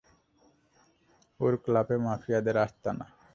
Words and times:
ওর 1.39 1.53
ক্লাবে 1.63 1.95
মাফিয়াদের 2.05 2.55
আস্তানা। 2.57 3.05